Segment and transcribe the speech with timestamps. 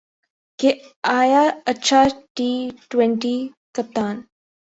[0.59, 0.71] کہ
[1.11, 1.43] آیا
[1.71, 2.01] اچھا
[2.35, 2.49] ٹی
[2.89, 3.35] ٹؤنٹی
[3.75, 4.15] کپتان